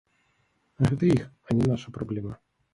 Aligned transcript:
Гэта 0.87 1.03
іх, 1.17 1.29
а 1.45 1.61
не 1.61 1.65
наша 1.75 1.95
праблема. 2.01 2.33